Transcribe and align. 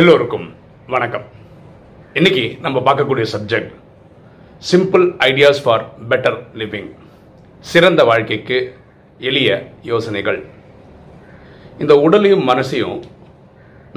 எல்லோருக்கும் 0.00 0.44
வணக்கம். 0.92 1.24
இன்னைக்கு 2.18 2.42
நம்ம 2.64 2.78
பார்க்கக்கூடிய 2.86 3.24
subject 3.32 3.72
simple 4.68 5.02
ideas 5.26 5.60
for 5.64 5.82
better 6.10 6.38
living 6.60 6.88
சிறந்த 7.70 8.00
வாழ்க்கைக்கு 8.10 8.58
எளிய 9.28 9.50
யோசனைகள். 9.90 10.38
இந்த 11.82 11.94
உடலையும் 12.04 12.44
மனசையும் 12.50 12.96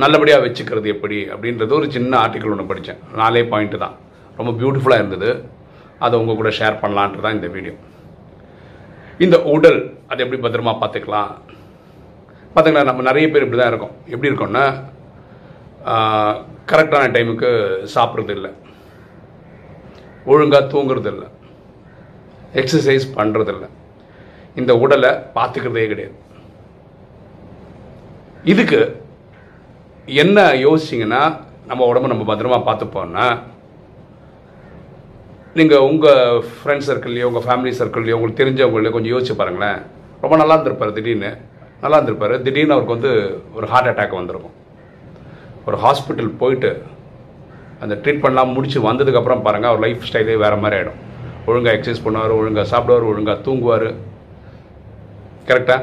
நல்லபடியாக 0.03 0.43
வச்சுக்கிறது 0.45 0.89
எப்படி 0.95 1.19
அப்படின்றது 1.35 1.77
ஒரு 1.79 1.87
சின்ன 1.95 2.11
ஆர்டிக்கல் 2.23 2.53
ஒன்று 2.55 2.69
படித்தேன் 2.71 2.99
நாலே 3.21 3.43
பாயிண்ட் 3.53 3.77
தான். 3.85 3.95
ரொம்ப 4.39 4.53
பியூட்டிஃபுல்லாக 4.59 5.03
இருந்தது. 5.03 5.29
அதை 6.07 6.19
உங்கள் 6.23 6.39
கூட 6.41 6.51
ஷேர் 6.59 6.81
பண்ணலான்ட்டு 6.83 7.23
தான் 7.27 7.37
இந்த 7.37 7.49
வீடியோ 7.55 7.75
இந்த 9.27 9.39
உடல் 9.53 9.79
அதை 10.09 10.19
எப்படி 10.25 10.41
பத்திரமா 10.47 10.73
பார்த்துக்கலாம்? 10.83 11.31
பார்த்துக்கலாம் 12.51 12.91
நம்ம 12.91 13.07
நிறைய 13.09 13.27
பேர் 13.31 13.47
இப்படி 13.47 13.61
தான் 13.61 13.73
இருக்கோம். 13.73 13.95
எப்படி 14.13 14.31
இருக்கோம்னா 14.31 14.65
கரெக்டான 16.71 17.09
டைமுக்கு 17.15 17.49
சாப்பிட்றது 17.95 18.35
இல்லை 18.37 18.51
ஒழுங்காக 20.33 20.69
தூங்குறது 20.73 21.09
இல்லை 21.13 21.27
எக்ஸசைஸ் 22.61 23.05
பண்ணுறது 23.17 23.51
இல்லை 23.55 23.67
இந்த 24.59 24.71
உடலை 24.83 25.11
பார்த்துக்கிறதே 25.35 25.87
கிடையாது. 25.91 26.15
இதுக்கு 28.51 28.79
என்ன 30.23 30.47
யோசிச்சிங்கன்னா 30.67 31.21
நம்ம 31.69 31.81
உடம்ப 31.91 32.11
நம்ம 32.11 32.25
பத்திரமா 32.31 32.59
பார்த்துப்போம்னா 32.69 33.27
நீங்கள் 35.59 35.85
உங்கள் 35.89 36.43
ஃப்ரெண்ட்ஸ் 36.55 36.89
சர்க்கிள்லையோ 36.89 37.27
உங்கள் 37.29 37.47
ஃபேமிலி 37.47 37.71
சர்க்கிள்லையோ 37.79 38.17
உங்களுக்கு 38.17 38.41
தெரிஞ்சவங்களையோ 38.41 38.95
கொஞ்சம் 38.95 39.13
யோசிச்சு 39.15 39.39
பாருங்களேன். 39.41 39.79
ரொம்ப 40.23 40.35
நல்லா 40.41 40.55
இருந்திருப்பார் 40.55 40.97
திடீர்னு. 40.97 41.31
நல்லா 41.83 41.97
இருந்திருப்பார். 41.97 42.35
திடீர்னு 42.45 42.75
அவருக்கு 42.75 42.97
வந்து 42.97 43.11
ஒரு 43.57 43.67
ஹார்ட் 43.73 43.89
அட்டாக் 43.91 44.19
வந்திருக்கும். 44.21 44.55
ஒரு 45.67 45.77
ஹாஸ்பிட்டல் 45.83 46.31
போயிட்டு 46.41 46.71
அந்த 47.83 47.93
ட்ரீட்மெண்ட்லாம் 48.03 48.53
முடித்து 48.55 48.79
வந்ததுக்கப்புறம் 48.89 49.43
பாருங்கள் 49.45 49.71
அவர் 49.71 49.83
லைஃப் 49.85 50.07
ஸ்டைலே 50.09 50.35
வேறு 50.43 50.57
மாதிரி 50.63 50.77
ஆகிடும் 50.79 50.99
ஒழுங்காக 51.49 51.73
எக்ஸசைஸ் 51.77 52.03
பண்ணுவார் 52.05 52.33
ஒழுங்காக 52.39 52.67
சாப்பிடுவார் 52.73 53.09
ஒழுங்காக 53.11 53.37
தூங்குவார். 53.47 53.87
கரெக்டாக 55.49 55.81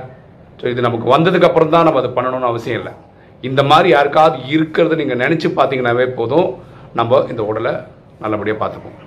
ஸோ 0.60 0.66
இது 0.72 0.80
நமக்கு 0.86 1.06
வந்ததுக்கப்புறம் 1.14 1.72
தான் 1.74 1.86
நம்ம 1.86 2.00
அதை 2.02 2.10
பண்ணணும்னு 2.16 2.50
அவசியம் 2.50 2.78
இல்லை. 2.80 2.92
இந்த 3.48 3.60
மாதிரி 3.70 3.88
யாருக்காவது 3.94 4.36
இருக்கிறது 4.56 4.98
நீங்கள் 5.00 5.20
நினச்சி 5.24 5.48
பார்த்தீங்கன்னாவே 5.58 6.06
போதும். 6.18 6.48
நம்ம 6.98 7.20
இந்த 7.32 7.42
உடலை 7.50 7.72
நல்லபடியாக 8.24 8.60
பார்த்துப்போம். 8.62 8.98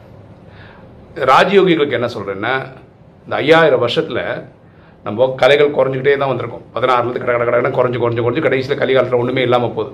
ராஜயோகிகளுக்கு 1.31 1.97
என்ன 1.99 2.09
சொல்கிறேன்னா 2.15 2.53
இந்த 3.25 3.35
ஐயாயிரம் 3.43 3.83
வருஷத்தில் 3.85 4.23
நம்ம 5.05 5.27
கலைகள் 5.41 5.75
குறைஞ்சிக்கிட்டே 5.77 6.17
தான் 6.21 6.31
வந்திருக்கோம். 6.31 6.65
பதினாறுலேருந்து 6.75 7.21
கடை 7.23 7.35
கடை 7.37 7.47
கடை 7.59 7.71
குறைஞ்சி 7.79 7.99
குறைஞ்சி 8.03 8.23
குறைஞ்சி 8.25 8.43
கடைசியில் 8.45 8.81
கலிகாலத்தில் 8.81 9.21
ஒன்றுமே 9.21 9.45
இல்லாமல் 9.47 9.75
போகுது. 9.77 9.93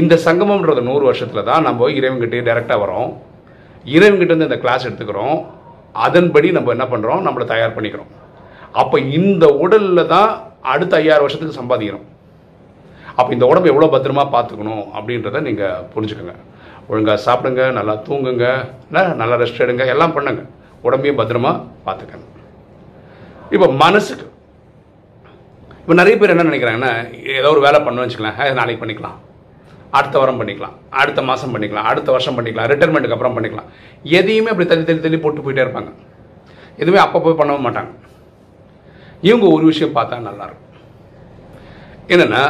இந்த 0.00 0.14
சங்கமம்ன்றது 0.26 0.80
நூறு 0.88 1.04
வருஷத்தில் 1.08 1.48
தான் 1.50 1.66
நம்ம 1.66 1.88
இறைவன்கிட்டே 1.98 2.40
டைரெக்டாக 2.48 2.82
வரோம் 2.84 3.10
இறைவன்கிட்ட 3.94 4.32
இருந்து 4.32 4.48
இந்த 4.50 4.58
கிளாஸ் 4.64 4.86
எடுத்துக்கிறோம். 4.88 5.38
அதன்படி 6.06 6.48
நம்ம 6.56 6.72
என்ன 6.76 6.86
பண்ணுறோம் 6.92 7.22
நம்மளை 7.26 7.44
தயார் 7.52 7.74
பண்ணிக்கிறோம். 7.76 8.10
அப்போ 8.80 8.96
இந்த 9.18 9.44
உடலில் 9.64 10.10
தான் 10.14 10.30
அடுத்த 10.72 10.92
ஐயாயிரம் 11.00 11.24
வருஷத்துக்கு 11.26 11.60
சம்பாதிக்கிறோம். 11.60 12.06
அப்போ 13.18 13.30
இந்த 13.36 13.46
உடம்பு 13.50 13.70
எவ்வளோ 13.72 13.88
பத்திரமா 13.94 14.24
பார்த்துக்கணும் 14.34 14.84
அப்படின்றத 14.96 15.40
நீங்கள் 15.48 15.84
புரிஞ்சுக்கோங்க. 15.92 16.34
ஒழுங்காக 16.90 17.18
சாப்பிடுங்க 17.26 17.62
நல்லா 17.78 17.94
தூங்குங்க 18.08 18.46
நல்லா 19.20 19.36
ரெஸ்ட் 19.42 19.62
எடுங்க 19.66 19.86
எல்லாம் 19.94 20.16
பண்ணுங்க. 20.16 20.42
உடம்பையும் 20.86 21.20
பத்திரமா 21.20 21.52
பார்த்துக்கோங்க. 21.86 22.26
இப்போ 23.54 23.68
மனசுக்கு 23.84 24.26
இப்போ 25.80 25.94
நிறைய 26.00 26.14
பேர் 26.20 26.32
என்ன 26.34 26.44
நினைக்கிறாங்கன்னா 26.50 26.92
ஏதோ 27.38 27.50
ஒரு 27.54 27.60
வேலை 27.66 27.78
பண்ணணும்னு 27.86 28.06
வச்சுக்கலாம் 28.06 28.58
நாளைக்கு 28.60 28.82
பண்ணிக்கலாம். 28.82 29.18
அடுத்த 29.98 30.16
வாரம் 30.20 30.38
பண்ணிக்கலாம். 30.40 30.74
அடுத்த 31.00 31.20
மாதம் 31.28 31.52
பண்ணிக்கலாம். 31.54 31.88
அடுத்த 31.90 32.08
வருஷம் 32.14 32.36
பண்ணிக்கலாம். 32.36 32.68
ரிட்டைர்மெண்ட்டுக்கு 32.72 33.16
அப்புறம் 33.16 33.36
பண்ணிக்கலாம். 33.36 33.68
எதையுமே 34.18 34.50
அப்படி 34.52 34.68
தள்ளி 34.72 34.84
தள்ளி 34.88 35.02
தள்ளி 35.04 35.18
போட்டு 35.24 35.44
போயிட்டே 35.46 35.64
இருப்பாங்க. 35.66 35.90
எதுவுமே 36.82 37.00
அப்போ 37.04 37.18
போய் 37.24 37.38
பண்ணவும் 37.40 37.66
மாட்டாங்க. 37.66 37.92
இவங்க 39.28 39.46
ஒரு 39.56 39.64
விஷயம் 39.72 39.94
பார்த்தா 39.98 40.16
நல்லாயிருக்கும். 40.28 40.64
என்னென்னா 42.14 42.42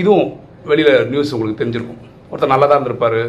இதுவும் 0.00 0.28
வெளியில் 0.70 1.06
நியூஸ் 1.12 1.34
உங்களுக்கு 1.36 1.62
தெரிஞ்சிருக்கும். 1.62 2.02
ஒருத்தர் 2.30 2.52
நல்லா 2.54 2.66
தான் 2.66 2.78
இருந்திருப்பார். 2.78 3.20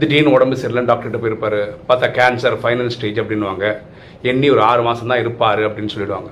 திடீர்னு 0.00 0.34
உடம்பு 0.36 0.56
சரியில்லைன்னு 0.60 0.90
டாக்டர்கிட்ட 0.90 1.18
போயிருப்பார். 1.22 1.60
பார்த்தா 1.88 2.08
கேன்சர் 2.18 2.56
ஃபைனல் 2.62 2.92
ஸ்டேஜ் 2.94 3.20
அப்படின்னுவாங்க. 3.22 3.66
எண்ணி 4.30 4.48
ஒரு 4.54 4.62
ஆறு 4.70 4.82
மாதம் 4.88 5.10
தான் 5.12 5.22
இருப்பார் 5.24 5.60
அப்படின்னு 5.66 5.94
சொல்லிடுவாங்க. 5.94 6.30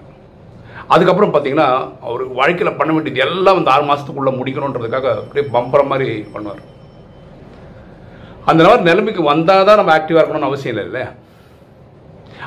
அதுக்கப்புறம் 0.93 1.33
பார்த்தீங்கன்னா 1.35 1.69
அவர் 2.07 2.23
வாழ்க்கையில் 2.39 2.79
பண்ண 2.79 2.91
வேண்டியது 2.95 3.23
எல்லாம் 3.27 3.59
வந்து 3.59 3.73
ஆறு 3.75 3.85
மாதத்துக்குள்ளே 3.89 4.33
முடிக்கணுன்றதுக்காக 4.39 5.09
அப்படியே 5.21 5.45
பம்பரம் 5.57 5.91
மாதிரி 5.93 6.09
பண்ணுவார். 6.35 6.63
அந்த 8.51 8.61
மாதிரி 8.67 8.89
நிலைமைக்கு 8.91 9.23
வந்தால் 9.33 9.69
தான் 9.69 9.79
நம்ம 9.81 9.93
ஆக்டிவாக 9.99 10.21
இருக்கணும்னு 10.23 10.51
அவசியம் 10.51 10.75
இல்லை 10.75 10.87
இல்லை 10.89 11.05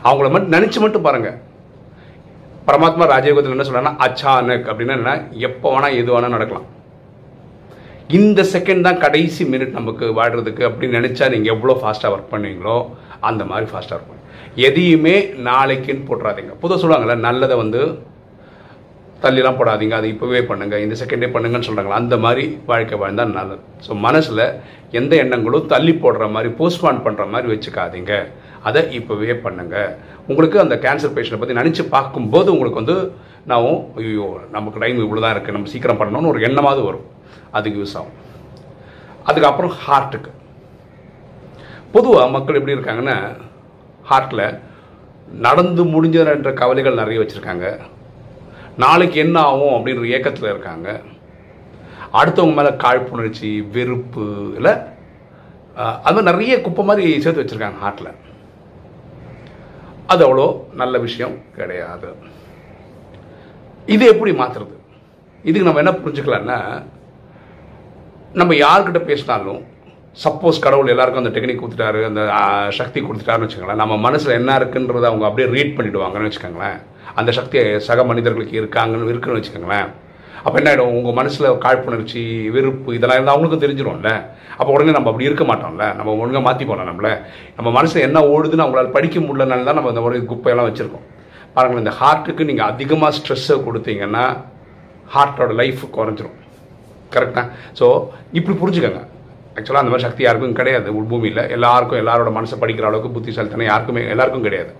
அவங்கள 0.09 0.27
மட்டும் 0.33 0.55
நினச்சி 0.57 0.79
மட்டும் 0.83 1.05
பாருங்கள் 1.07 1.37
பரமாத்மா 2.67 3.05
ராஜயோகத்தில் 3.13 3.55
என்ன 3.55 3.65
சொல்கிறாங்கன்னா 3.67 3.99
அச்சானக் 4.05 4.67
அப்படின்னா 4.71 4.95
என்ன? 4.99 5.13
எப்போ 5.47 5.67
வேணால் 5.73 5.97
எது 5.99 6.09
வேணால் 6.13 6.35
நடக்கலாம். 6.35 6.67
இந்த 8.17 8.41
செகண்ட் 8.51 8.85
தான் 8.87 9.01
கடைசி 9.03 9.43
மினிட் 9.53 9.77
நமக்கு 9.79 10.05
வாழ்கிறதுக்கு 10.19 10.63
அப்படின்னு 10.67 10.99
நினச்சா 10.99 11.25
நீங்கள் 11.33 11.53
எவ்வளோ 11.55 11.75
ஃபாஸ்ட்டாக 11.81 12.13
ஒர்க் 12.15 12.31
பண்ணுவீங்களோ 12.33 12.77
அந்த 13.29 13.43
மாதிரி 13.51 13.67
ஃபாஸ்ட்டாக 13.71 13.99
ஒர்க் 13.99 14.15
எதையுமே 14.67 15.15
நாளைக்குன்னு 15.49 16.07
போட்டுறாதீங்க. 16.09 16.53
பொதுவாக 16.61 16.79
சொல்லுவாங்கள்ல 16.83 17.17
நல்லதை 17.27 17.57
வந்து 17.63 17.81
தள்ளிலாம் 19.23 19.57
போடாதீங்க 19.59 19.95
அது 19.99 20.07
இப்போவே 20.13 20.41
பண்ணுங்கள் 20.49 20.83
இந்த 20.85 20.95
செகண்டே 20.99 21.27
பண்ணுங்கன்னு 21.33 21.67
சொல்கிறாங்களா 21.67 22.01
அந்த 22.03 22.17
மாதிரி 22.25 22.43
வாழ்க்கை 22.69 22.97
வாழ்ந்தால் 23.01 23.33
நல்லது. 23.39 23.63
ஸோ 23.85 23.91
மனசில் 24.05 24.43
எந்த 24.99 25.13
எண்ணங்களும் 25.23 25.67
தள்ளி 25.73 25.93
போடுற 26.03 26.27
மாதிரி 26.35 26.49
போஸ்ட்பான் 26.59 27.01
பண்ணுற 27.07 27.25
மாதிரி 27.33 27.47
வச்சுக்காதீங்க. 27.53 28.13
அதை 28.69 28.81
இப்போவே 28.99 29.35
பண்ணுங்கள் 29.45 29.91
உங்களுக்கு 30.29 30.57
அந்த 30.63 30.75
கேன்சர் 30.85 31.13
பேஷண்ட்டை 31.17 31.41
பற்றி 31.41 31.59
நினச்சி 31.61 31.83
பார்க்கும்போது 31.95 32.49
உங்களுக்கு 32.55 32.81
வந்து 32.81 32.97
நான் 33.49 33.67
ஐயோ 33.99 34.29
நமக்கு 34.55 34.81
டைம் 34.83 35.03
இவ்வளோ 35.05 35.21
தான் 35.25 35.35
இருக்குது 35.35 35.57
நம்ம 35.57 35.71
சீக்கிரம் 35.73 36.01
பண்ணணும்னு 36.01 36.31
ஒரு 36.33 36.41
எண்ணமாவது 36.47 36.81
வரும். 36.87 37.05
அதுக்கு 37.57 37.79
யூஸ் 37.81 37.97
ஆகும். 37.99 38.17
அதுக்கப்புறம் 39.29 39.75
ஹார்ட்டுக்கு 39.85 40.31
பொதுவாக 41.93 42.33
மக்கள் 42.37 42.57
எப்படி 42.59 42.75
இருக்காங்கன்னா 42.77 43.19
ஹார்ட்டில் 44.09 44.47
நடந்து 45.45 45.81
முடிஞ்சதுன்ற 45.93 46.51
கவலைகள் 46.59 47.01
நிறைய 47.03 47.19
வச்சுருக்காங்க. 47.21 47.67
நாளைக்கு 48.83 49.17
என்ன 49.25 49.37
ஆகும் 49.49 49.75
அப்படின்ற 49.77 50.03
ஏக்கத்தில் 50.17 50.51
இருக்காங்க. 50.53 50.87
அடுத்தவங்க 52.19 52.55
மேலே 52.59 52.71
காழ்ப்புணர்ச்சி 52.83 53.49
வெறுப்பு 53.75 54.25
இல்லை 54.57 54.73
அது 56.05 56.13
மாதிரி 56.15 56.29
நிறைய 56.29 56.53
குப்பை 56.65 56.83
மாதிரி 56.89 57.05
சேர்த்து 57.23 57.43
வச்சுருக்காங்க 57.43 57.81
ஹார்ட்டில் 57.83 58.11
அது 60.11 60.21
அவ்வளோ 60.27 60.47
நல்ல 60.81 60.97
விஷயம் 61.07 61.35
கிடையாது. 61.57 62.09
இது 63.95 64.03
எப்படி 64.13 64.31
மாற்றுறது 64.39 64.75
இதுக்கு 65.47 65.67
நம்ம 65.67 65.81
என்ன 65.83 65.93
புரிஞ்சுக்கலாம்னா 66.03 66.57
நம்ம 68.39 68.55
யார்கிட்ட 68.63 68.99
பேசினாலும் 69.09 69.61
சப்போஸ் 70.23 70.63
கடவுள் 70.65 70.91
எல்லாருக்கும் 70.93 71.23
அந்த 71.23 71.33
டெக்னிக் 71.35 71.61
கொடுத்துட்டாரு 71.61 71.99
அந்த 72.09 72.21
சக்தி 72.79 72.99
கொடுத்துட்டாருன்னு 73.01 73.47
வச்சுக்கோங்களேன். 73.47 73.83
நம்ம 73.83 73.97
மனசில் 74.07 74.37
என்ன 74.39 74.57
இருக்குன்றதை 74.61 75.07
அவங்க 75.09 75.27
அப்படியே 75.27 75.47
ரீட் 75.55 75.75
பண்ணிவிடுவாங்கன்னு 75.77 76.29
வச்சுக்கோங்களேன். 76.29 76.79
அந்த 77.19 77.31
சக்தி 77.37 77.59
சக 77.87 78.03
மனிதர்களுக்கு 78.11 78.55
இருக்காங்கன்னு 78.61 79.11
இருக்குன்னு 79.13 79.39
வச்சுக்கோங்களேன். 79.39 79.89
அப்போ 80.45 80.55
என்ன 80.59 80.69
ஆகிடும் 80.71 80.97
உங்கள் 80.97 81.15
மனசில் 81.19 81.47
காழ்ப்புணர்ச்சி 81.65 82.21
வெறுப்பு 82.55 82.89
இதெல்லாம் 82.97 83.17
இருந்தால் 83.17 83.35
அவங்களுக்கும் 83.35 83.63
தெரிஞ்சிடும்ல 83.65 84.11
அப்போ 84.59 84.69
உடனே 84.75 84.93
நம்ம 84.95 85.09
அப்படி 85.11 85.27
இருக்க 85.29 85.43
மாட்டோம்ல. 85.49 85.85
நம்ம 85.97 86.13
ஒழுங்காக 86.21 86.43
மாற்றி 86.47 86.63
போகலாம் 86.69 86.89
நம்மள. 86.91 87.09
நம்ம 87.57 87.69
மனசில் 87.77 88.05
என்ன 88.07 88.19
ஓடுதுன்னு 88.33 88.65
அவங்களால 88.65 88.91
படிக்க 88.97 89.19
முடியலனால 89.27 89.67
தான் 89.69 89.77
நம்ம 89.79 89.91
இந்த 89.93 90.03
மாதிரி 90.05 90.25
குப்பையெல்லாம் 90.31 90.69
வச்சுருக்கோம். 90.69 91.05
பாருங்களேன் 91.55 91.83
இந்த 91.85 91.93
ஹார்ட்டுக்கு 92.01 92.47
நீங்கள் 92.49 92.69
அதிகமாக 92.71 93.11
ஸ்ட்ரெஸ்ஸை 93.17 93.57
கொடுத்தீங்கன்னா 93.67 94.25
ஹார்ட்டோட 95.15 95.53
லைஃப் 95.61 95.83
குறைஞ்சிரும். 95.97 96.35
கரெக்டாக 97.13 97.45
ஸோ 97.79 97.85
இப்படி 98.37 98.55
புரிஞ்சுக்கோங்க. 98.61 99.01
ஆக்சுவலாக 99.55 99.83
அந்த 99.83 99.91
மாதிரி 99.93 100.07
சக்தி 100.07 100.21
யாருக்கும் 100.25 100.59
கிடையாது. 100.59 100.89
பூமியில் 101.11 101.41
எல்லாருக்கும் 101.55 102.01
எல்லாரோட 102.03 102.31
மனசை 102.37 102.57
படிக்கிற 102.63 102.87
அளவுக்கு 102.89 103.15
புத்திசாலித்தனம் 103.15 103.69
யாருக்குமே 103.71 104.03
எல்லாருக்கும் 104.15 104.45
கிடையாது. 104.47 104.71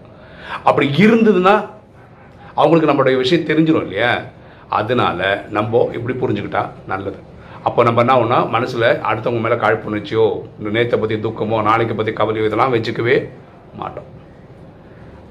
அப்படி 0.69 0.87
இருந்ததுன்னா 1.05 1.55
அவங்களுக்கு 2.61 2.91
நம்மளுடைய 2.91 3.17
விஷயம் 3.23 3.47
தெரிஞ்சிடும் 3.49 3.85
இல்லையா? 3.87 4.11
அதனால 4.79 5.19
நம்ம 5.57 5.81
இப்படி 5.97 6.15
புரிஞ்சுக்கிட்டா 6.21 6.63
நல்லது. 6.91 7.19
அப்போ 7.67 7.79
நம்ம 7.87 8.01
என்ன 8.03 8.13
ஒன்றா 8.23 8.39
மனசில் 8.55 8.87
அடுத்தவங்க 9.09 9.41
மேலே 9.45 9.55
காழ்ப்புணர்ச்சியோ 9.63 10.25
நேற்றை 10.77 10.97
பற்றி 11.01 11.15
துக்கமோ 11.25 11.57
நாளைக்கு 11.69 11.95
பற்றி 11.99 12.13
கவலையோ 12.19 12.45
இதெல்லாம் 12.49 12.73
வச்சுக்கவே 12.75 13.15
மாட்டோம். 13.79 14.09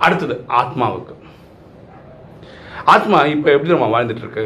அடுத்தது 0.07 0.35
ஆத்மாவுக்கு. 0.61 1.15
ஆத்மா 2.95 3.19
இப்போ 3.35 3.49
எப்படி 3.55 3.73
நம்ம 3.75 3.89
வாழ்ந்துட்டுருக்கு? 3.95 4.45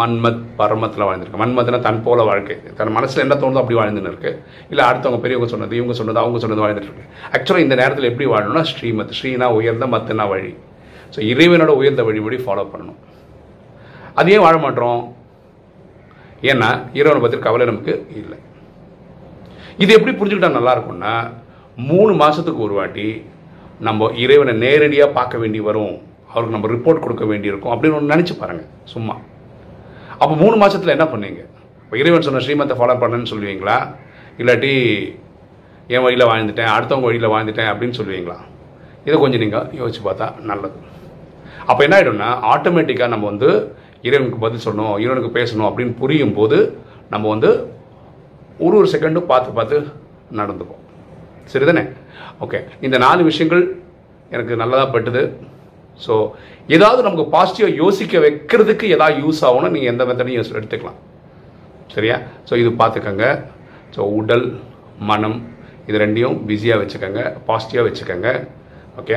மன்மத் 0.00 0.42
பரமத்தில் 0.58 1.06
வாழ்ந்துருக்கு 1.06 1.40
மன்மத்னா 1.40 1.78
தன் 1.86 2.02
போல 2.04 2.20
வாழ்க்கை. 2.28 2.56
தன் 2.78 2.94
மனசில் 2.96 3.22
என்ன 3.24 3.34
தோணுதோ 3.42 3.60
அப்படி 3.62 3.78
வாழ்ந்துன்னு 3.78 4.10
இருக்கு. 4.12 4.30
இல்லை 4.72 4.82
அடுத்தவங்க 4.90 5.20
பெரியவங்க 5.24 5.48
சொன்னது 5.54 5.78
இவங்க 5.80 5.94
சொன்னது 6.00 6.22
அவங்க 6.22 6.38
சொன்னது 6.44 6.64
வாழ்ந்துட்டு 6.64 6.90
இருக்கு 6.90 7.08
ஆக்சுவலாக 7.36 7.66
இந்த 7.66 7.76
நேரத்தில் 7.80 8.10
எப்படி 8.10 8.28
வாழணும்னா 8.32 8.62
ஸ்ரீமத் 8.72 9.16
ஸ்ரீனா 9.18 9.48
உயர்ந்த 9.58 9.86
மத்துனா 9.94 10.26
வழி. 10.34 10.52
ஸோ 11.14 11.20
இறைவனோட 11.32 11.72
உயர்ந்த 11.80 12.02
வழிபடி 12.08 12.38
ஃபாலோ 12.44 12.64
பண்ணணும். 12.72 13.00
அது 14.20 14.30
ஏன் 14.34 14.44
வாழ 14.44 14.56
மாட்டோம்? 14.64 15.02
ஏன்னா 16.50 16.70
இறைவனை 16.98 17.20
பற்றி 17.24 17.38
கவலை 17.46 17.64
நமக்கு 17.70 17.94
இல்லை. 18.20 18.38
இது 19.82 19.90
எப்படி 19.96 20.12
புரிஞ்சுக்கிட்டா 20.18 20.56
நல்லா 20.56 20.72
இருக்கும்னா 20.76 21.14
மூணு 21.90 22.12
மாதத்துக்கு 22.22 22.64
ஒரு 22.66 22.74
வாட்டி 22.78 23.06
நம்ம 23.86 24.08
இறைவனை 24.22 24.52
நேரடியாக 24.64 25.16
பார்க்க 25.18 25.42
வேண்டி 25.42 25.60
வரும். 25.68 25.94
அவருக்கு 26.32 26.56
நம்ம 26.56 26.68
ரிப்போர்ட் 26.74 27.04
கொடுக்க 27.04 27.24
வேண்டியிருக்கும் 27.30 27.72
அப்படின்னு 27.74 27.96
ஒன்று 27.98 28.12
நினச்சி 28.14 28.34
பாருங்கள் 28.40 28.70
சும்மா. 28.92 29.14
அப்போ 30.20 30.34
மூணு 30.42 30.56
மாதத்தில் 30.62 30.94
என்ன 30.96 31.06
பண்ணுவீங்க 31.12 31.42
இப்போ 31.84 31.96
இறைவன் 32.02 32.26
சொன்ன 32.26 32.42
ஸ்ரீமத்தை 32.44 32.74
ஃபாலோ 32.78 32.94
பண்ணேன்னு 33.02 33.30
சொல்லுவீங்களா? 33.32 33.76
இல்லாட்டி 34.40 34.72
என் 35.94 36.04
வழியில் 36.04 36.30
வாழ்ந்துட்டேன் 36.30 36.72
அடுத்தவங்க 36.74 37.08
வழியில் 37.08 37.32
வாழ்ந்துட்டேன் 37.34 37.70
அப்படின்னு 37.72 37.98
சொல்லுவீங்களா? 38.00 38.38
இதை 39.06 39.16
கொஞ்சம் 39.24 39.42
நீங்கள் 39.44 39.68
யோசிச்சு 39.80 40.02
பார்த்தா 40.08 40.28
நல்லது. 40.50 40.78
அப்போ 41.70 41.80
என்ன 41.86 41.96
ஆகிடும்னா 41.98 42.30
ஆட்டோமேட்டிக்காக 42.54 43.12
நம்ம 43.14 43.26
வந்து 43.32 43.50
இறைவனுக்கு 44.08 44.38
பதில் 44.44 44.64
சொல்லணும் 44.66 44.96
இறைவனுக்கு 45.02 45.36
பேசணும் 45.38 45.68
அப்படின்னு 45.68 45.94
புரியும் 46.02 46.36
போது 46.38 46.58
நம்ம 47.14 47.24
வந்து 47.34 47.50
ஒரு 48.66 48.74
ஒரு 48.80 48.88
செகண்டும் 48.92 49.30
பார்த்து 49.32 49.56
பார்த்து 49.58 49.76
நடந்துப்போம். 50.40 50.82
சரிதானே? 51.52 51.84
ஓகே 52.44 52.58
இந்த 52.86 52.96
நாலு 53.04 53.22
விஷயங்கள் 53.30 53.62
எனக்கு 54.34 54.52
நல்லதாக 54.62 54.88
பட்டுது. 54.94 55.22
ஸோ 56.04 56.14
ஏதாவது 56.76 57.00
நமக்கு 57.06 57.24
பாசிட்டிவாக 57.34 57.78
யோசிக்க 57.82 58.20
வைக்கிறதுக்கு 58.24 58.86
ஏதாவது 58.96 59.16
யூஸ் 59.24 59.42
ஆகும்னா 59.48 59.70
நீங்கள் 59.74 59.92
எந்த 59.92 60.04
மெத்தடையும் 60.08 60.56
எடுத்துக்கலாம். 60.58 60.98
சரியா? 61.94 62.16
ஸோ 62.48 62.52
இது 62.62 62.70
பார்த்துக்கோங்க. 62.82 63.26
ஸோ 63.94 64.00
உடல் 64.20 64.46
மனம் 65.10 65.38
இது 65.88 66.00
ரெண்டையும் 66.04 66.36
பிஸியாக 66.48 66.80
வச்சுக்கோங்க 66.82 67.22
பாசிட்டிவாக 67.48 67.86
வச்சுக்கோங்க. 67.88 68.30
ஓகே 69.00 69.16